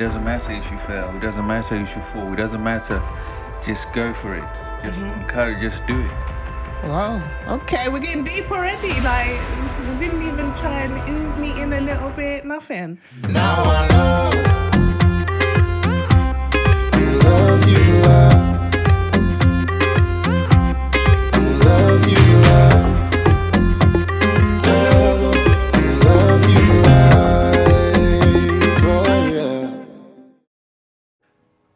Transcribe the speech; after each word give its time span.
doesn't 0.00 0.24
matter 0.24 0.52
if 0.52 0.70
you 0.70 0.78
fail. 0.78 1.14
It 1.14 1.20
doesn't 1.20 1.46
matter 1.46 1.76
if 1.76 1.94
you 1.94 2.02
fall. 2.02 2.32
It 2.32 2.36
doesn't 2.36 2.62
matter. 2.64 3.02
Just 3.64 3.92
go 3.92 4.12
for 4.14 4.34
it. 4.34 4.44
Just 4.82 5.04
Mm-hmm. 5.04 5.20
encourage. 5.20 5.60
Just 5.60 5.86
do 5.86 6.00
it. 6.00 6.10
Whoa. 6.82 7.20
Okay, 7.46 7.88
we're 7.90 7.98
getting 8.00 8.24
deep 8.24 8.50
already. 8.50 8.98
Like, 9.02 9.38
we 9.80 9.96
didn't 9.98 10.22
even 10.22 10.54
try 10.54 10.80
and 10.84 10.94
ooze 11.10 11.36
me 11.36 11.60
in 11.60 11.74
a 11.74 11.80
little 11.82 12.08
bit. 12.10 12.46
Nothing. 12.46 12.98
Now 13.28 13.62
I 13.62 13.88
know 13.88 14.49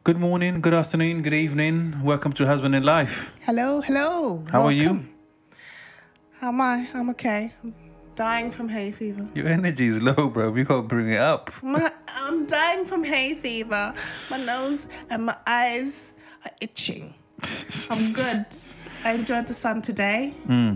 Good 0.05 0.21
morning, 0.21 0.61
good 0.61 0.75
afternoon, 0.75 1.23
good 1.23 1.33
evening. 1.33 2.03
Welcome 2.03 2.35
to 2.35 2.45
Husband 2.45 2.75
in 2.75 2.83
Life. 2.83 3.35
Hello, 3.41 3.81
hello. 3.81 4.45
How 4.53 4.67
are 4.67 4.71
you? 4.71 5.09
How 6.41 6.49
am 6.49 6.61
I? 6.61 6.87
I'm 6.93 7.09
okay. 7.09 7.51
I'm 7.63 7.75
dying 8.15 8.51
from 8.51 8.69
hay 8.69 8.93
fever. 8.93 9.27
Your 9.35 9.49
energy 9.49 9.87
is 9.87 10.03
low, 10.03 10.29
bro. 10.29 10.55
You 10.55 10.65
gotta 10.65 10.83
bring 10.83 11.09
it 11.09 11.21
up. 11.21 11.51
My, 11.63 11.91
I'm 12.07 12.45
dying 12.45 12.85
from 12.85 13.03
hay 13.03 13.35
fever. 13.35 13.95
My 14.29 14.37
nose 14.37 14.89
and 15.09 15.25
my 15.25 15.39
eyes 15.47 16.13
are 16.45 16.51
itching. 16.61 17.15
I'm 17.89 18.13
good. 18.13 18.45
I 19.07 19.13
enjoyed 19.13 19.47
the 19.47 19.55
sun 19.55 19.81
today. 19.81 20.35
Hmm. 20.45 20.75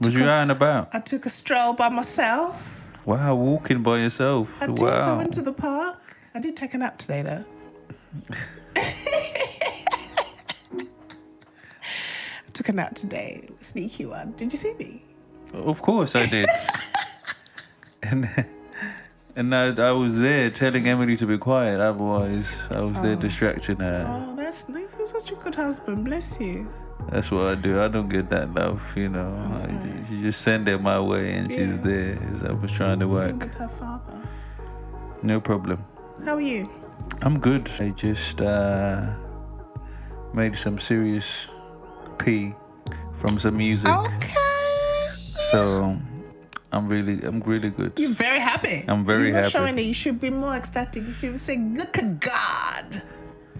Was 0.00 0.14
you 0.14 0.22
out 0.22 0.42
and 0.42 0.52
about? 0.52 0.94
I 0.94 1.00
took 1.00 1.26
a 1.26 1.30
stroll 1.30 1.72
by 1.72 1.88
myself. 1.88 2.80
Wow, 3.06 3.34
walking 3.34 3.82
by 3.82 3.98
yourself. 3.98 4.54
I 4.62 4.68
did. 4.68 4.78
I 4.78 5.00
wow. 5.00 5.16
went 5.16 5.32
to 5.32 5.42
the 5.42 5.52
park. 5.52 6.16
I 6.32 6.38
did 6.38 6.56
take 6.56 6.74
a 6.74 6.78
nap 6.78 6.96
today, 6.96 7.22
though. 7.22 7.44
I 8.76 8.92
took 12.52 12.68
a 12.68 12.72
nap 12.72 12.94
today. 12.94 13.48
Sneaky 13.58 14.06
one. 14.06 14.32
Did 14.32 14.52
you 14.52 14.58
see 14.58 14.74
me? 14.74 15.02
Of 15.52 15.82
course 15.82 16.14
I 16.14 16.26
did. 16.26 16.48
and 18.02 18.46
and 19.34 19.54
I, 19.54 19.74
I 19.74 19.92
was 19.92 20.18
there 20.18 20.50
telling 20.50 20.86
Emily 20.86 21.16
to 21.16 21.26
be 21.26 21.38
quiet. 21.38 21.80
Otherwise, 21.80 22.60
I 22.70 22.80
was 22.80 23.00
there 23.00 23.16
oh. 23.16 23.20
distracting 23.20 23.76
her. 23.76 24.06
Oh, 24.08 24.36
that's 24.36 24.68
nice. 24.68 24.94
You're 24.98 25.08
such 25.08 25.32
a 25.32 25.36
good 25.36 25.54
husband. 25.54 26.04
Bless 26.04 26.38
you. 26.38 26.70
That's 27.10 27.30
what 27.30 27.46
I 27.46 27.54
do. 27.54 27.82
I 27.82 27.88
don't 27.88 28.08
get 28.08 28.28
that 28.30 28.54
love, 28.54 28.80
you 28.96 29.08
know. 29.08 29.34
I, 29.56 30.12
you 30.12 30.22
just 30.22 30.42
send 30.42 30.68
it 30.68 30.80
my 30.80 31.00
way, 31.00 31.32
and 31.32 31.50
she's 31.50 31.80
there. 31.80 32.18
I 32.48 32.52
was 32.52 32.72
trying 32.72 33.00
to 33.00 33.08
work. 33.08 33.38
with 33.38 33.54
her 33.54 33.68
father. 33.68 34.22
No 35.22 35.40
problem. 35.40 35.84
How 36.24 36.34
are 36.34 36.40
you? 36.40 36.70
I'm 37.20 37.38
good. 37.38 37.70
I 37.80 37.90
just 37.90 38.40
uh, 38.40 39.06
made 40.34 40.56
some 40.56 40.78
serious 40.78 41.46
pee 42.18 42.54
from 43.16 43.38
some 43.38 43.56
music, 43.56 43.88
Okay. 43.88 44.34
so 45.50 45.96
I'm 46.72 46.88
really, 46.88 47.22
I'm 47.22 47.40
really 47.40 47.70
good. 47.70 47.92
You're 47.96 48.10
very 48.10 48.40
happy. 48.40 48.84
I'm 48.88 49.04
very 49.04 49.28
You're 49.28 49.36
happy. 49.42 49.50
showing 49.50 49.78
it. 49.78 49.82
You 49.82 49.94
should 49.94 50.20
be 50.20 50.30
more 50.30 50.54
ecstatic. 50.54 51.04
You 51.04 51.12
should 51.12 51.38
say, 51.38 51.56
"Look 51.58 51.98
at 51.98 52.18
God! 52.18 53.02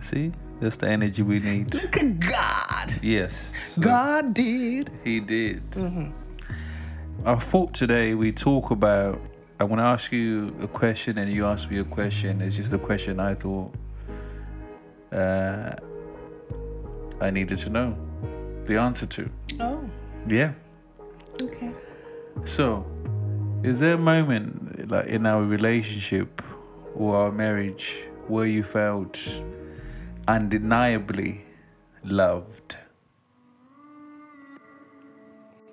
See, 0.00 0.32
that's 0.60 0.76
the 0.78 0.88
energy 0.88 1.22
we 1.22 1.38
need. 1.38 1.72
Look 1.74 1.96
at 1.98 2.18
God! 2.18 2.98
Yes. 3.02 3.50
So 3.68 3.82
God 3.82 4.34
did." 4.34 4.90
He 5.04 5.20
did. 5.20 5.62
I 7.24 7.36
thought 7.36 7.74
today 7.74 8.14
we 8.14 8.32
talk 8.32 8.70
about. 8.72 9.20
I 9.60 9.64
want 9.64 9.78
to 9.80 9.84
ask 9.84 10.10
you 10.12 10.54
a 10.60 10.66
question, 10.66 11.18
and 11.18 11.32
you 11.32 11.46
ask 11.46 11.70
me 11.70 11.78
a 11.78 11.84
question. 11.84 12.40
It's 12.42 12.56
just 12.56 12.72
a 12.72 12.78
question 12.78 13.20
I 13.20 13.34
thought 13.34 13.72
uh, 15.12 15.74
I 17.20 17.30
needed 17.30 17.58
to 17.58 17.70
know 17.70 17.96
the 18.66 18.76
answer 18.78 19.06
to. 19.06 19.30
Oh, 19.60 19.84
Yeah. 20.26 20.52
okay. 21.40 21.72
So, 22.44 22.84
is 23.62 23.78
there 23.80 23.94
a 23.94 23.98
moment 23.98 24.90
like 24.90 25.06
in 25.06 25.26
our 25.26 25.44
relationship 25.44 26.42
or 26.96 27.16
our 27.16 27.30
marriage 27.32 28.02
where 28.26 28.46
you 28.46 28.62
felt 28.64 29.18
undeniably 30.26 31.44
loved? 32.04 32.76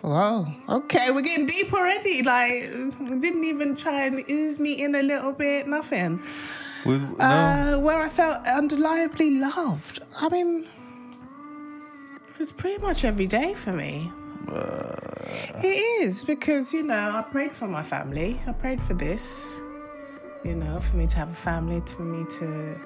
Whoa. 0.02 0.48
Okay, 0.70 1.12
we're 1.12 1.22
getting 1.22 1.46
deep 1.46 1.74
already. 1.74 2.24
Like, 2.24 2.64
we 3.00 3.20
didn't 3.20 3.44
even 3.44 3.76
try 3.76 4.06
and 4.06 4.24
ooze 4.30 4.58
me 4.58 4.82
in 4.82 4.96
a 4.96 5.04
little 5.04 5.34
bit. 5.34 5.68
Nothing. 5.68 6.22
With, 6.86 7.02
no. 7.02 7.26
Uh, 7.26 7.80
where 7.80 8.00
I 8.00 8.08
felt 8.08 8.46
undeniably 8.48 9.32
loved. 9.32 10.00
I 10.16 10.30
mean, 10.30 10.68
it 12.30 12.40
was 12.40 12.54
pretty 12.54 12.82
much 12.82 13.04
every 13.04 13.28
day 13.28 13.54
for 13.54 13.74
me. 13.74 14.10
it 15.62 15.68
is 16.02 16.24
because 16.24 16.74
you 16.74 16.84
know 16.84 17.12
I 17.14 17.22
prayed 17.22 17.54
for 17.54 17.68
my 17.68 17.84
family. 17.84 18.40
I 18.48 18.54
prayed 18.54 18.82
for 18.82 18.94
this. 18.94 19.60
You 20.46 20.56
know, 20.56 20.80
for 20.80 20.96
me 20.96 21.06
to 21.08 21.18
have 21.18 21.32
a 21.32 21.36
family, 21.36 21.82
for 21.82 22.04
me 22.04 22.24
to 22.40 22.80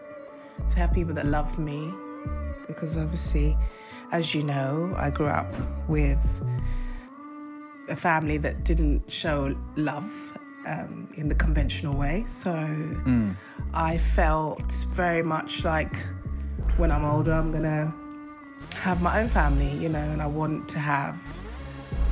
to 0.69 0.75
have 0.75 0.91
people 0.93 1.13
that 1.13 1.27
love 1.27 1.59
me. 1.59 1.93
Because 2.65 2.97
obviously, 2.97 3.55
as 4.11 4.33
you 4.33 4.41
know, 4.41 4.93
I 4.97 5.11
grew 5.11 5.27
up 5.27 5.53
with 5.87 6.19
a 7.89 7.95
family 7.95 8.37
that 8.37 8.63
didn't 8.63 9.11
show 9.11 9.55
love 9.75 10.37
um, 10.67 11.07
in 11.17 11.27
the 11.27 11.35
conventional 11.35 11.95
way. 11.97 12.25
So 12.29 12.51
I 13.73 13.97
felt 13.97 14.71
very 14.89 15.23
much 15.23 15.63
like 15.65 15.95
when 16.77 16.91
I'm 16.91 17.05
older, 17.05 17.33
I'm 17.33 17.51
gonna 17.51 17.93
have 18.75 19.01
my 19.01 19.19
own 19.19 19.27
family, 19.27 19.71
you 19.77 19.89
know, 19.89 19.99
and 19.99 20.21
I 20.21 20.27
want 20.27 20.67
to 20.69 20.79
have 20.79 21.21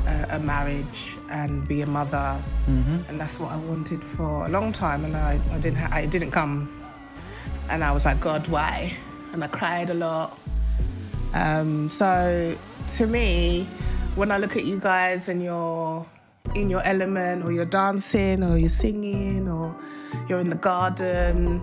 a, 0.07 0.27
a 0.31 0.39
marriage 0.39 1.17
and 1.29 1.67
be 1.67 1.81
a 1.81 1.87
mother, 1.87 2.43
and 3.07 3.19
that's 3.19 3.39
what 3.39 3.51
I 3.51 3.57
wanted 3.57 4.03
for 4.03 4.45
a 4.45 4.49
long 4.49 4.71
time. 4.71 5.05
And 5.05 5.15
I, 5.15 5.39
I 5.51 5.57
didn't, 5.59 5.77
ha- 5.77 5.97
it 5.97 6.11
didn't 6.11 6.31
come, 6.31 6.69
and 7.69 7.83
I 7.83 7.91
was 7.91 8.05
like, 8.05 8.19
God, 8.19 8.47
why? 8.47 8.93
And 9.33 9.43
I 9.43 9.47
cried 9.47 9.89
a 9.89 9.93
lot. 9.93 10.37
Um, 11.33 11.87
so 11.89 12.55
to 12.97 13.07
me, 13.07 13.67
when 14.15 14.31
I 14.31 14.37
look 14.37 14.55
at 14.55 14.65
you 14.65 14.79
guys 14.79 15.29
and 15.29 15.41
you're 15.43 16.05
in 16.55 16.69
your 16.69 16.83
element, 16.83 17.45
or 17.45 17.51
you're 17.51 17.65
dancing, 17.65 18.43
or 18.43 18.57
you're 18.57 18.69
singing, 18.69 19.47
or 19.47 19.75
you're 20.27 20.39
in 20.39 20.49
the 20.49 20.55
garden, 20.55 21.61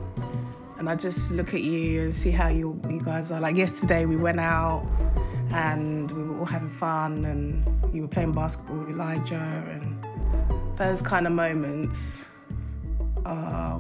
and 0.79 0.89
I 0.89 0.95
just 0.95 1.31
look 1.33 1.53
at 1.53 1.63
you 1.63 2.03
and 2.03 2.15
see 2.15 2.31
how 2.31 2.49
you 2.49 2.81
you 2.89 3.03
guys 3.03 3.31
are. 3.31 3.41
Like 3.41 3.57
yesterday, 3.57 4.07
we 4.07 4.17
went 4.17 4.41
out 4.41 4.87
and 5.51 6.11
we 6.13 6.23
were 6.23 6.39
all 6.39 6.45
having 6.45 6.71
fun, 6.71 7.25
and 7.25 7.95
you 7.95 8.03
were 8.03 8.09
playing 8.09 8.33
basketball 8.33 8.79
with 8.79 8.91
Elijah, 8.91 9.35
and 9.69 10.79
those 10.79 11.03
kind 11.03 11.27
of 11.27 11.33
moments 11.33 12.25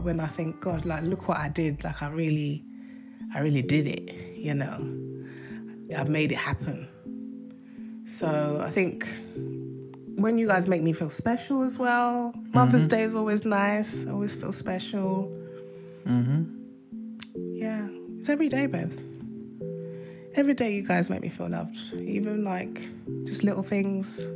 when 0.02 0.20
I 0.20 0.26
think, 0.26 0.60
God, 0.60 0.84
like 0.84 1.02
look 1.04 1.28
what 1.28 1.38
I 1.38 1.48
did. 1.48 1.82
Like 1.84 2.02
I 2.02 2.08
really, 2.08 2.64
I 3.34 3.40
really 3.40 3.62
did 3.62 3.86
it. 3.86 4.36
You 4.36 4.54
know, 4.54 5.96
I 5.96 6.04
made 6.04 6.32
it 6.32 6.38
happen. 6.38 6.88
So 8.08 8.62
I 8.64 8.70
think 8.70 9.06
when 10.16 10.38
you 10.38 10.48
guys 10.48 10.66
make 10.66 10.82
me 10.82 10.92
feel 10.92 11.10
special 11.10 11.62
as 11.62 11.78
well. 11.78 12.34
Mother's 12.54 12.82
mm-hmm. 12.82 12.88
Day 12.88 13.02
is 13.02 13.14
always 13.14 13.44
nice. 13.44 14.06
I 14.06 14.10
always 14.10 14.34
feel 14.34 14.52
special. 14.52 15.30
Mm-hmm. 16.06 16.44
Yeah, 17.54 17.86
it's 18.18 18.30
every 18.30 18.48
day, 18.48 18.66
babes. 18.66 19.00
Every 20.34 20.54
day 20.54 20.74
you 20.74 20.82
guys 20.82 21.10
make 21.10 21.20
me 21.20 21.28
feel 21.28 21.48
loved. 21.48 21.76
Even 21.94 22.44
like 22.44 22.80
just 23.24 23.44
little 23.44 23.62
things. 23.62 24.26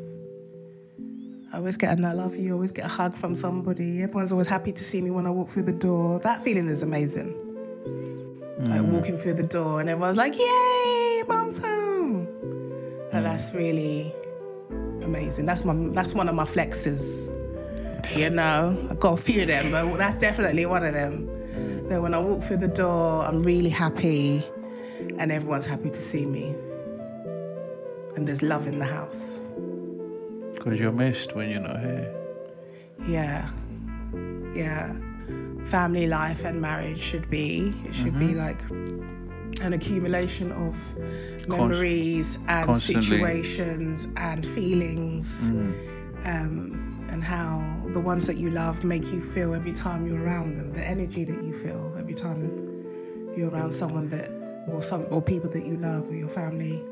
I 1.52 1.56
always 1.56 1.76
get 1.76 1.98
a 1.98 2.06
I 2.06 2.12
love 2.12 2.36
you, 2.36 2.52
always 2.52 2.72
get 2.72 2.84
a 2.84 2.88
hug 2.88 3.16
from 3.16 3.34
somebody. 3.34 4.02
Everyone's 4.02 4.32
always 4.32 4.46
happy 4.46 4.72
to 4.72 4.84
see 4.84 5.00
me 5.00 5.10
when 5.10 5.26
I 5.26 5.30
walk 5.30 5.48
through 5.48 5.64
the 5.64 5.72
door. 5.72 6.18
That 6.20 6.42
feeling 6.42 6.68
is 6.68 6.82
amazing. 6.82 7.34
Like 8.58 8.80
mm-hmm. 8.80 8.92
walking 8.92 9.16
through 9.16 9.34
the 9.34 9.42
door 9.42 9.80
and 9.80 9.88
everyone's 9.88 10.18
like, 10.18 10.38
Yay, 10.38 11.22
mom's 11.26 11.58
home. 11.58 11.81
And 13.12 13.24
mm. 13.24 13.30
that's 13.30 13.54
really 13.54 14.12
amazing. 15.02 15.46
That's 15.46 15.64
my 15.64 15.74
that's 15.92 16.14
one 16.14 16.28
of 16.28 16.34
my 16.34 16.44
flexes. 16.44 17.28
You 18.16 18.30
know, 18.30 18.88
I've 18.90 18.98
got 18.98 19.18
a 19.18 19.22
few 19.22 19.42
of 19.42 19.48
them, 19.48 19.70
but 19.70 19.96
that's 19.96 20.20
definitely 20.20 20.66
one 20.66 20.84
of 20.84 20.92
them. 20.92 21.26
That 21.88 22.02
when 22.02 22.14
I 22.14 22.18
walk 22.18 22.42
through 22.42 22.56
the 22.56 22.68
door, 22.68 23.24
I'm 23.24 23.42
really 23.42 23.68
happy, 23.68 24.42
and 25.18 25.30
everyone's 25.30 25.66
happy 25.66 25.90
to 25.90 26.02
see 26.02 26.26
me. 26.26 26.56
And 28.16 28.26
there's 28.26 28.42
love 28.42 28.66
in 28.66 28.78
the 28.78 28.84
house. 28.86 29.38
Because 30.54 30.80
you're 30.80 30.92
missed 30.92 31.34
when 31.34 31.48
you're 31.50 31.60
not 31.60 31.80
here. 31.80 32.14
Yeah, 33.06 33.48
yeah. 34.54 34.96
Family 35.66 36.06
life 36.06 36.44
and 36.44 36.60
marriage 36.60 37.00
should 37.00 37.30
be 37.30 37.72
it 37.84 37.94
should 37.94 38.18
be 38.18 38.34
mm-hmm. 38.34 38.38
like 38.38 39.01
an 39.60 39.72
accumulation 39.72 40.52
of 40.52 40.96
memories 41.48 42.38
and 42.48 42.66
constantly. 42.66 43.02
situations 43.02 44.08
and 44.16 44.46
feelings, 44.46 45.50
um, 46.24 47.06
and 47.10 47.22
how 47.22 47.60
the 47.88 48.00
ones 48.00 48.26
that 48.26 48.36
you 48.36 48.50
love 48.50 48.84
make 48.84 49.04
you 49.12 49.20
feel 49.20 49.54
every 49.54 49.72
time 49.72 50.06
you're 50.06 50.22
around 50.22 50.56
them. 50.56 50.72
The 50.72 50.86
energy 50.86 51.24
that 51.24 51.42
you 51.44 51.52
feel 51.52 51.94
every 51.98 52.14
time 52.14 53.32
you're 53.36 53.50
around 53.50 53.72
someone 53.74 54.08
that, 54.10 54.30
or 54.68 54.82
some, 54.82 55.06
or 55.10 55.20
people 55.20 55.50
that 55.50 55.66
you 55.66 55.76
love, 55.76 56.08
or 56.08 56.14
your 56.14 56.28
family. 56.28 56.82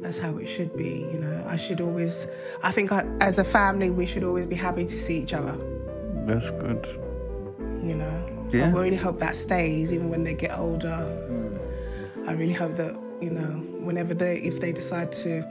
That's 0.00 0.18
how 0.18 0.36
it 0.38 0.46
should 0.46 0.76
be. 0.76 1.06
You 1.12 1.20
know, 1.20 1.46
I 1.48 1.56
should 1.56 1.80
always. 1.80 2.26
I 2.64 2.72
think 2.72 2.90
I, 2.90 3.06
as 3.20 3.38
a 3.38 3.44
family, 3.44 3.90
we 3.90 4.04
should 4.04 4.24
always 4.24 4.46
be 4.46 4.56
happy 4.56 4.84
to 4.84 5.00
see 5.00 5.18
each 5.18 5.32
other. 5.32 5.56
That's 6.26 6.50
good. 6.50 6.86
You 7.82 7.94
know. 7.94 8.28
Yeah. 8.52 8.66
I 8.66 8.70
really 8.70 8.96
hope 8.96 9.18
that 9.20 9.34
stays 9.34 9.92
even 9.92 10.10
when 10.10 10.24
they 10.24 10.34
get 10.34 10.58
older. 10.58 11.06
I 12.26 12.32
really 12.32 12.52
hope 12.52 12.76
that 12.76 12.94
you 13.20 13.30
know 13.30 13.50
whenever 13.80 14.14
they 14.14 14.36
if 14.38 14.60
they 14.60 14.72
decide 14.72 15.12
to 15.12 15.42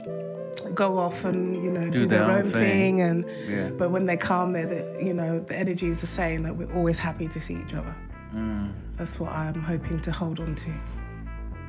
go 0.74 0.98
off 0.98 1.24
and 1.24 1.62
you 1.64 1.70
know 1.70 1.90
do, 1.90 2.06
their, 2.06 2.24
own 2.30 2.50
thing, 2.50 3.00
and 3.00 3.24
Yeah. 3.48 3.70
but 3.70 3.90
when 3.90 4.06
they 4.06 4.16
come 4.16 4.52
there 4.52 4.66
that 4.66 5.02
you 5.02 5.14
know 5.14 5.40
the 5.40 5.58
energy 5.58 5.88
is 5.88 5.98
the 6.00 6.06
same 6.06 6.42
that 6.44 6.56
we're 6.56 6.72
always 6.74 6.98
happy 6.98 7.28
to 7.28 7.40
see 7.40 7.54
each 7.54 7.74
other. 7.74 7.94
Mm. 8.34 8.72
That's 8.96 9.18
what 9.20 9.32
I'm 9.32 9.62
hoping 9.62 10.00
to 10.00 10.12
hold 10.12 10.40
on 10.40 10.54
to. 10.54 10.70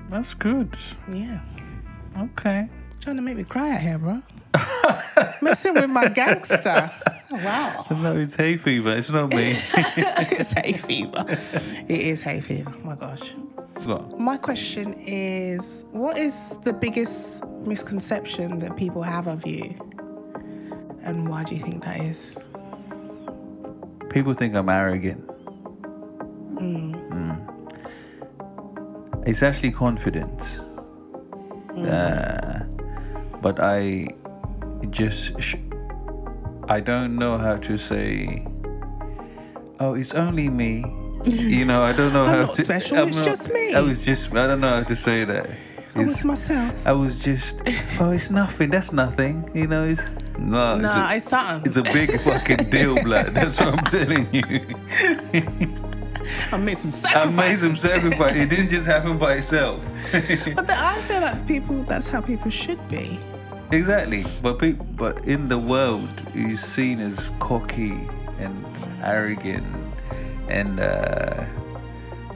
That's 0.09 0.33
good. 0.33 0.77
Yeah. 1.11 1.41
Okay. 2.17 2.69
Trying 3.01 3.15
to 3.17 3.21
make 3.21 3.35
me 3.35 3.43
cry 3.43 3.71
out 3.71 3.81
here, 3.81 3.97
bro. 3.97 4.21
Messing 5.41 5.73
with 5.73 5.89
my 5.89 6.07
gangster. 6.09 6.91
Oh, 7.31 7.35
wow. 7.35 7.85
No, 7.91 8.15
it's 8.15 8.35
hay 8.35 8.57
fever. 8.57 8.95
It's 8.95 9.09
not 9.09 9.33
me. 9.33 9.55
it's 9.57 10.51
hay 10.53 10.73
fever. 10.73 11.25
It 11.89 11.99
is 11.99 12.21
hay 12.21 12.39
fever. 12.41 12.71
Oh 12.73 12.85
my 12.85 12.95
gosh. 12.95 13.33
My 14.17 14.37
question 14.37 14.93
is 14.99 15.85
what 15.91 16.17
is 16.17 16.57
the 16.63 16.73
biggest 16.73 17.43
misconception 17.65 18.59
that 18.59 18.77
people 18.77 19.03
have 19.03 19.27
of 19.27 19.45
you? 19.45 19.75
And 21.03 21.27
why 21.27 21.43
do 21.43 21.55
you 21.55 21.61
think 21.61 21.83
that 21.83 21.99
is? 21.99 22.37
People 24.09 24.33
think 24.33 24.55
I'm 24.55 24.69
arrogant. 24.69 25.27
Mm. 26.55 26.93
It's 29.25 29.41
actually 29.41 29.71
confidence. 29.71 30.59
Uh, 31.77 32.65
but 33.41 33.59
I 33.59 34.07
just, 34.89 35.41
sh- 35.41 35.55
I 36.67 36.79
don't 36.79 37.17
know 37.17 37.37
how 37.37 37.55
to 37.57 37.77
say, 37.77 38.45
oh, 39.79 39.93
it's 39.93 40.13
only 40.13 40.49
me. 40.49 40.83
You 41.25 41.65
know, 41.65 41.83
I 41.83 41.93
don't 41.93 42.11
know 42.13 42.25
I'm 42.25 42.29
how 42.29 42.41
not 42.43 42.55
to. 42.55 42.63
special, 42.63 43.07
it's 43.07 43.15
just 43.23 43.51
me. 43.51 43.73
I 43.73 43.81
was 43.81 44.03
just, 44.03 44.31
I 44.33 44.47
don't 44.47 44.59
know 44.61 44.81
how 44.81 44.83
to 44.83 44.95
say 44.95 45.23
that. 45.25 45.49
I 45.95 45.99
was 45.99 46.23
myself. 46.25 46.73
I 46.85 46.91
was 46.91 47.19
just, 47.19 47.61
oh, 47.99 48.11
it's 48.11 48.29
nothing. 48.31 48.71
That's 48.71 48.91
nothing. 48.91 49.49
You 49.53 49.67
know, 49.67 49.83
it's 49.83 50.09
no. 50.39 50.75
it's 50.75 50.79
a- 50.79 50.81
Nah, 50.81 51.11
it's 51.13 51.29
something. 51.29 51.61
it's 51.67 51.77
a 51.77 51.83
big 51.83 52.19
fucking 52.21 52.69
deal, 52.71 53.01
blood. 53.03 53.33
That's 53.35 53.59
what 53.59 53.69
I'm 53.69 53.83
telling 53.85 54.27
you. 54.33 54.75
I 56.51 56.57
made 56.57 56.77
some 56.79 56.91
I 57.05 57.25
made 57.25 57.59
some 57.59 57.75
sacrifice. 57.75 58.33
It 58.35 58.49
didn't 58.49 58.69
just 58.69 58.87
happen 58.87 59.17
by 59.17 59.35
itself. 59.35 59.83
But 60.55 60.67
the, 60.67 60.75
I 60.77 60.95
feel 61.01 61.21
like 61.21 61.47
people, 61.47 61.83
that's 61.83 62.07
how 62.07 62.21
people 62.21 62.49
should 62.49 62.85
be. 62.87 63.19
exactly. 63.71 64.25
But 64.41 64.57
people, 64.59 64.85
but 64.95 65.23
in 65.25 65.47
the 65.47 65.57
world, 65.59 66.09
he's 66.33 66.63
seen 66.63 66.99
as 66.99 67.29
cocky 67.39 68.07
and 68.39 68.65
arrogant 69.03 69.65
and 70.49 70.79
uh, 70.79 71.45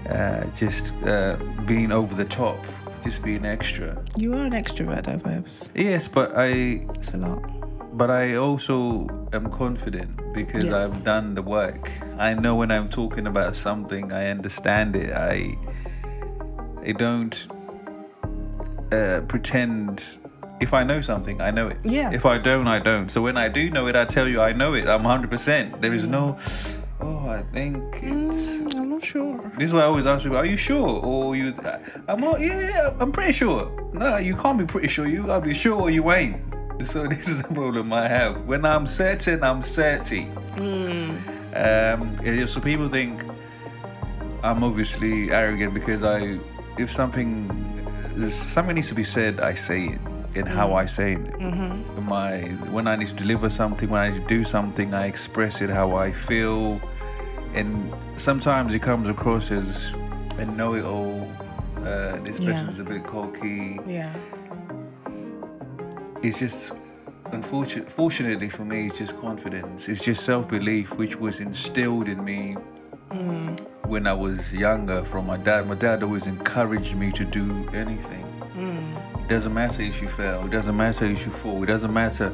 uh, 0.10 0.46
just 0.56 0.94
uh, 1.06 1.36
being 1.66 1.92
over 1.92 2.16
the 2.16 2.26
top, 2.26 2.58
just 3.04 3.22
being 3.22 3.46
extra. 3.46 4.02
You 4.18 4.34
are 4.34 4.46
an 4.46 4.54
extrovert, 4.54 5.04
though, 5.04 5.18
babes. 5.18 5.70
Yes, 5.76 6.08
but 6.08 6.32
I 6.38 6.86
It's 6.96 7.14
a 7.14 7.18
lot. 7.18 7.42
But 7.98 8.12
I 8.12 8.36
also 8.36 9.08
am 9.34 9.50
confident 9.50 10.12
because 10.34 10.66
Yes. 10.66 10.74
I've 10.74 11.04
done 11.04 11.34
the 11.36 11.42
work. 11.42 11.90
I 12.20 12.34
know 12.36 12.56
when 12.56 12.70
I'm 12.72 12.90
talking 12.90 13.26
about 13.28 13.56
something, 13.56 14.12
I 14.12 14.30
understand 14.30 14.96
it. 14.96 15.12
I 15.14 15.58
I 16.86 16.92
don't 16.94 17.48
uh, 18.92 19.22
pretend. 19.28 20.04
If 20.60 20.74
I 20.74 20.84
know 20.84 21.02
something, 21.02 21.42
I 21.42 21.52
know 21.52 21.68
it. 21.70 21.78
Yeah. 21.84 22.12
If 22.12 22.26
I 22.26 22.38
don't, 22.40 22.68
I 22.68 22.80
don't. 22.80 23.10
So 23.10 23.22
when 23.22 23.38
I 23.38 23.48
do 23.48 23.70
know 23.70 23.88
it, 23.88 23.96
I 23.96 24.06
tell 24.06 24.28
you 24.28 24.42
I 24.42 24.54
know 24.54 24.74
it. 24.74 24.88
I'm 24.88 25.04
100%. 25.04 25.82
There 25.82 25.94
is 25.94 26.08
no, 26.08 26.38
I 27.28 27.44
think 27.54 27.78
it's. 27.96 28.04
Mm, 28.04 28.76
I'm 28.76 28.90
not 28.90 29.04
sure. 29.04 29.38
This 29.58 29.68
is 29.68 29.74
why 29.74 29.82
I 29.82 29.86
always 29.86 30.06
ask 30.06 30.24
people, 30.24 30.38
are 30.38 30.46
you 30.46 30.58
sure? 30.58 31.04
Or 31.04 31.36
you, 31.36 31.54
I'm 32.08 32.24
all, 32.24 32.40
yeah, 32.40 32.70
yeah, 32.70 32.94
I'm 33.00 33.12
pretty 33.12 33.34
sure. 33.34 33.72
No, 33.94 34.18
you 34.18 34.36
can't 34.36 34.58
be 34.58 34.66
pretty 34.66 34.88
sure. 34.88 35.08
You 35.08 35.24
gotta 35.26 35.46
be 35.46 35.54
sure 35.54 35.82
or 35.82 35.90
you 35.90 36.12
ain't. 36.12 36.42
So 36.86 37.08
this 37.14 37.28
is 37.28 37.38
the 37.42 37.48
problem 37.54 37.92
I 37.94 38.08
have. 38.08 38.46
When 38.46 38.66
I'm 38.66 38.88
certain, 38.88 39.44
I'm 39.44 39.64
certain. 39.64 40.32
Um, 41.54 42.18
yeah, 42.24 42.46
so 42.46 42.62
people 42.62 42.88
think 42.88 43.24
I'm 44.44 44.64
obviously 44.64 45.32
arrogant 45.32 45.74
because 45.74 46.04
I, 46.04 46.40
if 46.78 46.92
something, 46.92 47.50
something 48.30 48.76
needs 48.76 48.90
to 48.90 48.96
be 48.96 49.04
said, 49.04 49.40
I 49.40 49.54
say 49.54 49.86
it 49.88 50.00
and 50.36 50.48
how 50.48 50.74
I 50.74 50.86
say 50.86 51.14
it. 51.14 51.40
My 52.04 52.42
when 52.72 52.88
I 52.88 52.96
need 52.96 53.08
to 53.08 53.14
deliver 53.16 53.50
something, 53.50 53.90
when 53.90 54.02
I 54.02 54.10
need 54.10 54.22
to 54.22 54.28
do 54.28 54.44
something, 54.44 54.94
I 54.94 55.08
express 55.08 55.62
it 55.62 55.70
how 55.70 55.96
I 55.96 56.12
feel, 56.12 56.80
and 57.58 57.94
sometimes 58.18 58.74
it 58.74 58.82
comes 58.82 59.10
across 59.10 59.52
as 59.52 59.94
a 60.38 60.46
know-it-all. 60.46 61.28
Uh, 61.78 62.16
this 62.26 62.40
Yeah. 62.40 62.52
person's 62.52 62.80
a 62.80 62.84
bit 62.84 63.04
cocky. 63.06 63.80
Yeah. 63.86 64.14
It's 66.22 66.40
just 66.40 66.74
unfortunately, 67.32 67.92
Fortunately 67.92 68.50
for 68.50 68.64
me, 68.64 68.88
it's 68.88 69.00
just 69.00 69.20
confidence. 69.20 69.90
It's 69.90 70.04
just 70.04 70.24
self-belief, 70.24 70.98
which 70.98 71.20
was 71.20 71.40
instilled 71.40 72.08
in 72.08 72.24
me 72.24 72.58
mm. 73.12 73.60
when 73.86 74.08
I 74.08 74.14
was 74.14 74.54
younger 74.54 75.04
from 75.04 75.26
my 75.26 75.38
dad. 75.38 75.68
My 75.68 75.76
dad 75.76 76.04
always 76.04 76.28
encouraged 76.28 76.96
me 76.96 77.12
to 77.14 77.26
do 77.26 77.68
anything. 77.74 78.26
Mm. 78.56 79.24
It 79.24 79.28
doesn't 79.30 79.54
matter 79.54 79.82
if 79.82 80.02
you 80.02 80.08
fail. 80.08 80.46
It 80.46 80.52
doesn't 80.52 80.78
matter 80.78 81.06
if 81.06 81.26
you 81.26 81.32
fall. 81.32 81.64
It 81.64 81.68
doesn't 81.68 81.94
matter. 81.94 82.32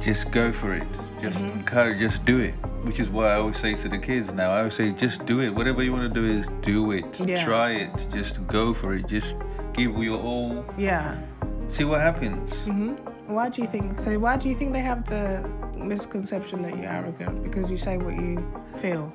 Just 0.00 0.30
go 0.30 0.52
for 0.52 0.74
it. 0.74 0.86
Just 1.20 1.44
mm-hmm. 1.44 1.60
encourage. 1.60 1.98
Just 1.98 2.24
do 2.24 2.38
it. 2.40 2.54
Which 2.86 3.00
is 3.00 3.10
why 3.10 3.32
I 3.32 3.34
always 3.34 3.58
say 3.58 3.74
to 3.74 3.88
the 3.88 3.98
kids 3.98 4.32
now. 4.32 4.52
I 4.52 4.58
always 4.58 4.74
say, 4.74 4.92
just 4.92 5.26
do 5.26 5.40
it. 5.40 5.50
Whatever 5.50 5.82
you 5.82 5.92
want 5.92 6.04
to 6.14 6.20
do 6.20 6.24
is 6.24 6.48
do 6.62 6.92
it. 6.92 7.18
Yeah. 7.20 7.44
Try 7.44 7.72
it. 7.72 8.06
Just 8.12 8.46
go 8.46 8.72
for 8.72 8.94
it. 8.94 9.08
Just 9.08 9.36
give 9.74 9.90
your 9.98 10.20
all. 10.20 10.64
Yeah. 10.78 11.18
See 11.66 11.82
what 11.82 12.00
happens. 12.00 12.52
Mm-hmm. 12.64 12.94
Why 13.34 13.48
do 13.48 13.60
you 13.60 13.66
think? 13.68 14.00
So 14.00 14.16
why 14.20 14.36
do 14.36 14.48
you 14.48 14.54
think 14.54 14.72
they 14.72 14.80
have 14.80 15.04
the 15.10 15.50
misconception 15.76 16.62
that 16.62 16.76
you're 16.76 16.86
arrogant? 16.88 17.42
Because 17.42 17.70
you 17.72 17.76
say 17.76 17.98
what 17.98 18.14
you 18.14 18.38
feel. 18.76 19.12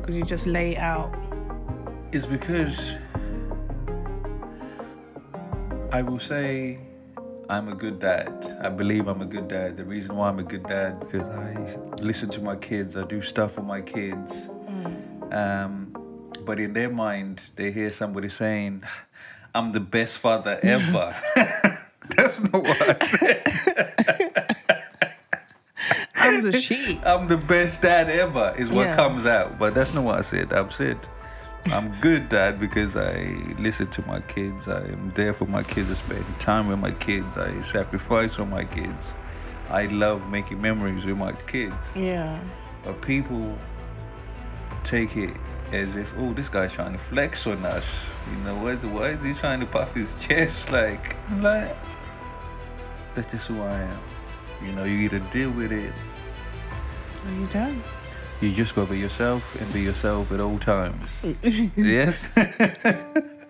Because 0.00 0.16
you 0.16 0.22
just 0.24 0.46
lay 0.46 0.72
it 0.72 0.78
out. 0.78 1.14
is 2.12 2.26
because 2.26 2.96
I 5.92 6.00
will 6.02 6.18
say 6.18 6.78
I'm 7.48 7.68
a 7.68 7.74
good 7.74 7.98
dad. 7.98 8.58
I 8.62 8.68
believe 8.68 9.06
I'm 9.08 9.22
a 9.22 9.26
good 9.26 9.48
dad. 9.48 9.76
The 9.76 9.84
reason 9.84 10.16
why 10.16 10.28
I'm 10.28 10.38
a 10.38 10.42
good 10.42 10.66
dad 10.66 11.00
because 11.00 11.24
I 11.24 11.76
listen 12.02 12.28
to 12.30 12.40
my 12.40 12.56
kids. 12.56 12.96
I 12.96 13.04
do 13.04 13.22
stuff 13.22 13.52
for 13.52 13.62
my 13.62 13.80
kids. 13.80 14.48
Um, 15.30 15.94
but 16.44 16.58
in 16.60 16.72
their 16.74 16.90
mind, 16.90 17.42
they 17.56 17.70
hear 17.72 17.90
somebody 17.90 18.28
saying, 18.28 18.82
"I'm 19.54 19.72
the 19.72 19.80
best 19.80 20.18
father 20.18 20.58
ever." 20.62 21.14
That's 22.16 22.40
not 22.40 22.62
what 22.64 22.80
I 22.88 22.96
said. 22.96 23.42
I'm 26.16 26.42
the 26.42 26.60
sheep. 26.60 27.00
I'm 27.06 27.28
the 27.28 27.36
best 27.36 27.82
dad 27.82 28.08
ever 28.10 28.54
is 28.58 28.70
what 28.70 28.86
Yeah. 28.86 28.96
comes 28.96 29.26
out. 29.26 29.58
But 29.58 29.74
that's 29.74 29.92
not 29.94 30.04
what 30.04 30.18
I 30.18 30.22
said. 30.22 30.52
I've 30.52 30.72
said 30.72 30.98
I'm 31.66 32.00
good 32.00 32.28
dad 32.28 32.58
because 32.58 32.96
I 32.96 33.36
listen 33.58 33.88
to 33.88 34.06
my 34.06 34.20
kids. 34.22 34.68
I 34.68 34.84
am 34.84 35.12
there 35.14 35.32
for 35.32 35.44
my 35.44 35.62
kids. 35.62 35.90
I 35.90 35.94
spend 35.94 36.24
time 36.40 36.68
with 36.68 36.78
my 36.78 36.92
kids. 36.92 37.36
I 37.36 37.60
sacrifice 37.60 38.36
for 38.36 38.46
my 38.46 38.64
kids. 38.64 39.12
I 39.68 39.86
love 39.86 40.28
making 40.30 40.62
memories 40.62 41.04
with 41.04 41.18
my 41.18 41.32
kids. 41.32 41.74
Yeah. 41.94 42.40
But 42.84 43.02
people 43.02 43.58
take 44.82 45.16
it 45.16 45.36
as 45.72 45.96
if, 45.96 46.14
oh, 46.16 46.32
this 46.32 46.48
guy's 46.48 46.72
trying 46.72 46.92
to 46.92 46.98
flex 46.98 47.46
on 47.46 47.64
us. 47.66 48.10
You 48.30 48.38
know, 48.44 48.54
why, 48.56 48.76
why 48.76 49.10
is 49.10 49.22
he 49.22 49.34
trying 49.34 49.60
to 49.60 49.66
puff 49.66 49.92
his 49.94 50.14
chest? 50.20 50.72
Like, 50.72 51.16
I'm 51.28 51.42
like, 51.42 51.76
that's 53.14 53.30
just 53.32 53.48
who 53.48 53.60
I 53.60 53.80
am. 53.82 54.00
You 54.64 54.72
know, 54.72 54.84
you 54.84 54.98
either 55.00 55.18
deal 55.18 55.50
with 55.50 55.70
it 55.70 55.92
No, 57.24 57.40
you 57.40 57.46
don't. 57.46 57.82
You 58.40 58.52
just 58.52 58.74
gotta 58.74 58.90
be 58.90 58.98
yourself 58.98 59.54
and 59.60 59.72
be 59.72 59.82
yourself 59.82 60.32
at 60.32 60.40
all 60.40 60.58
times. 60.58 61.24
yes? 61.76 62.28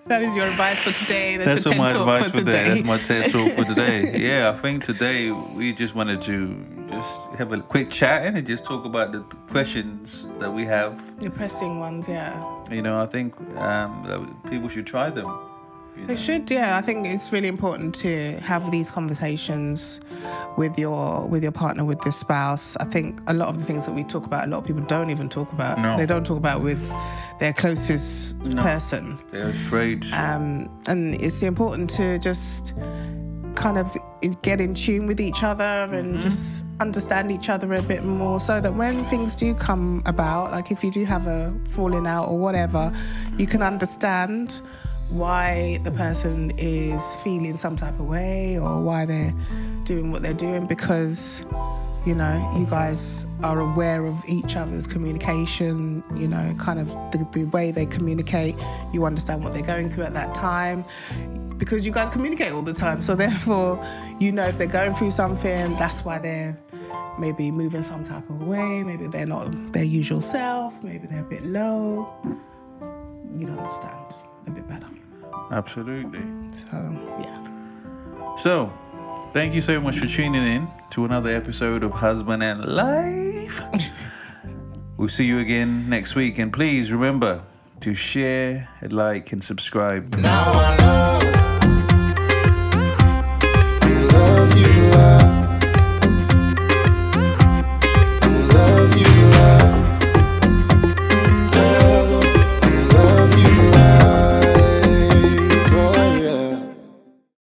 That 0.08 0.22
is 0.22 0.34
your 0.34 0.46
advice 0.46 0.78
for 0.78 0.92
today. 1.04 1.36
That's 1.36 1.62
That's, 1.62 1.76
your 1.76 1.84
what 1.84 1.90
TED 1.90 2.06
my 2.06 2.16
advice 2.16 2.30
for 2.30 2.38
today. 2.38 2.64
today. 2.64 2.80
That's 2.80 2.86
my 2.86 2.96
TED 2.96 3.30
talk 3.30 3.52
for 3.52 3.64
today. 3.64 4.18
Yeah, 4.26 4.50
I 4.50 4.56
think 4.56 4.82
today 4.82 5.30
we 5.30 5.74
just 5.74 5.94
wanted 5.94 6.22
to 6.22 6.64
just 6.88 7.20
have 7.36 7.52
a 7.52 7.60
quick 7.60 7.90
chat 7.90 8.24
and 8.24 8.46
just 8.46 8.64
talk 8.64 8.86
about 8.86 9.12
the 9.12 9.20
questions 9.50 10.24
that 10.38 10.50
we 10.50 10.64
have. 10.64 11.20
the 11.20 11.28
pressing 11.28 11.78
ones, 11.78 12.08
yeah. 12.08 12.32
You 12.70 12.80
know, 12.80 13.02
I 13.02 13.04
think 13.04 13.38
um, 13.58 14.02
that 14.06 14.50
people 14.50 14.70
should 14.70 14.86
try 14.86 15.10
them. 15.10 15.28
They 16.06 16.16
should, 16.16 16.50
yeah. 16.50 16.76
I 16.76 16.80
think 16.80 17.06
it's 17.06 17.32
really 17.32 17.48
important 17.48 17.94
to 17.96 18.32
have 18.40 18.70
these 18.70 18.90
conversations 18.90 20.00
with 20.56 20.78
your 20.78 21.26
with 21.26 21.42
your 21.42 21.52
partner, 21.52 21.84
with 21.84 22.04
your 22.04 22.12
spouse. 22.12 22.76
I 22.80 22.84
think 22.84 23.20
a 23.26 23.34
lot 23.34 23.48
of 23.48 23.58
the 23.58 23.64
things 23.64 23.86
that 23.86 23.92
we 23.94 24.04
talk 24.04 24.24
about, 24.24 24.46
a 24.46 24.50
lot 24.50 24.58
of 24.58 24.64
people 24.64 24.82
don't 24.84 25.10
even 25.10 25.28
talk 25.28 25.52
about. 25.52 25.78
No. 25.78 25.96
They 25.96 26.06
don't 26.06 26.26
talk 26.26 26.38
about 26.38 26.62
with 26.62 26.80
their 27.38 27.52
closest 27.52 28.38
person. 28.56 29.18
They're 29.30 29.50
afraid. 29.50 30.04
Um, 30.12 30.68
and 30.86 31.14
it's 31.20 31.42
important 31.42 31.90
to 31.90 32.18
just 32.18 32.74
kind 33.54 33.78
of 33.78 33.96
get 34.42 34.60
in 34.60 34.74
tune 34.74 35.06
with 35.06 35.20
each 35.20 35.42
other 35.42 35.88
and 35.92 36.20
just 36.20 36.64
understand 36.80 37.32
each 37.32 37.48
other 37.48 37.74
a 37.74 37.82
bit 37.82 38.04
more 38.04 38.38
so 38.38 38.60
that 38.60 38.74
when 38.74 39.04
things 39.06 39.34
do 39.34 39.54
come 39.54 40.02
about, 40.06 40.52
like 40.52 40.70
if 40.70 40.84
you 40.84 40.90
do 40.90 41.04
have 41.04 41.26
a 41.26 41.52
falling 41.68 42.06
out 42.06 42.28
or 42.28 42.38
whatever, 42.38 42.92
you 43.36 43.46
can 43.46 43.62
understand 43.62 44.60
why 45.10 45.78
the 45.84 45.90
person 45.90 46.52
is 46.58 47.02
feeling 47.16 47.56
some 47.56 47.76
type 47.76 47.98
of 47.98 48.06
way 48.06 48.58
or 48.58 48.80
why 48.80 49.06
they're 49.06 49.34
doing 49.84 50.12
what 50.12 50.22
they're 50.22 50.34
doing 50.34 50.66
because 50.66 51.42
you 52.04 52.14
know 52.14 52.54
you 52.58 52.66
guys 52.66 53.26
are 53.42 53.60
aware 53.60 54.04
of 54.04 54.22
each 54.28 54.54
other's 54.54 54.86
communication 54.86 56.02
you 56.14 56.28
know 56.28 56.54
kind 56.58 56.78
of 56.78 56.88
the, 57.12 57.26
the 57.32 57.44
way 57.46 57.70
they 57.70 57.86
communicate. 57.86 58.54
You 58.92 59.04
understand 59.06 59.42
what 59.42 59.54
they're 59.54 59.62
going 59.62 59.88
through 59.88 60.04
at 60.04 60.14
that 60.14 60.34
time 60.34 60.84
because 61.56 61.84
you 61.86 61.92
guys 61.92 62.10
communicate 62.10 62.52
all 62.52 62.62
the 62.62 62.74
time. 62.74 63.00
So 63.02 63.14
therefore 63.14 63.82
you 64.20 64.30
know 64.30 64.46
if 64.46 64.58
they're 64.58 64.66
going 64.66 64.94
through 64.94 65.12
something 65.12 65.74
that's 65.76 66.04
why 66.04 66.18
they're 66.18 66.58
maybe 67.18 67.50
moving 67.50 67.82
some 67.82 68.04
type 68.04 68.28
of 68.30 68.42
way. 68.42 68.84
Maybe 68.84 69.06
they're 69.06 69.26
not 69.26 69.72
their 69.72 69.84
usual 69.84 70.20
self. 70.20 70.82
Maybe 70.84 71.06
they're 71.06 71.20
a 71.20 71.28
bit 71.28 71.44
low. 71.44 72.08
You'd 73.34 73.50
understand 73.50 74.14
a 74.48 74.50
bit 74.50 74.68
better 74.68 74.86
Absolutely. 75.50 76.20
so 76.52 76.76
yeah 77.24 78.36
So, 78.36 78.72
thank 79.32 79.54
you 79.54 79.60
so 79.60 79.80
much 79.80 79.98
for 79.98 80.06
tuning 80.06 80.46
in 80.46 80.68
to 80.90 81.04
another 81.04 81.30
episode 81.34 81.82
of 81.82 81.90
Husband 81.92 82.42
and 82.42 82.64
Life. 82.64 83.60
we'll 84.96 85.08
see 85.08 85.24
you 85.24 85.38
again 85.40 85.88
next 85.88 86.14
week. 86.14 86.38
And 86.38 86.52
please 86.52 86.92
remember 86.92 87.42
to 87.80 87.94
share, 87.94 88.68
like, 88.82 89.32
and 89.32 89.42
subscribe. 89.42 90.14
Now 90.18 90.52
I 90.52 90.76
know 90.76 91.17